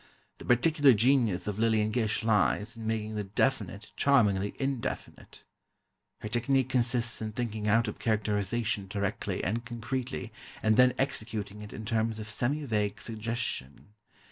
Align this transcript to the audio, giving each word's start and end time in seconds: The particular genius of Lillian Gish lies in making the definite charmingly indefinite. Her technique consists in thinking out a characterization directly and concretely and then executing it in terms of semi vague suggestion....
The 0.39 0.45
particular 0.45 0.93
genius 0.93 1.45
of 1.45 1.59
Lillian 1.59 1.91
Gish 1.91 2.23
lies 2.23 2.75
in 2.75 2.87
making 2.87 3.13
the 3.13 3.23
definite 3.23 3.91
charmingly 3.95 4.55
indefinite. 4.57 5.43
Her 6.21 6.27
technique 6.27 6.69
consists 6.69 7.21
in 7.21 7.33
thinking 7.33 7.67
out 7.67 7.87
a 7.87 7.93
characterization 7.93 8.87
directly 8.87 9.43
and 9.43 9.63
concretely 9.63 10.33
and 10.63 10.75
then 10.75 10.95
executing 10.97 11.61
it 11.61 11.71
in 11.71 11.85
terms 11.85 12.17
of 12.17 12.27
semi 12.29 12.65
vague 12.65 12.99
suggestion.... 12.99 13.89